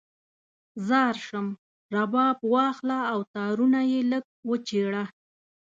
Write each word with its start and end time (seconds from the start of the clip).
ځار 0.87 1.15
شم، 1.25 1.47
رباب 1.95 2.37
واخله 2.53 2.99
او 3.11 3.19
تارونه 3.33 3.79
یې 3.91 3.99
لږ 4.11 4.25
وچیړه 4.49 5.03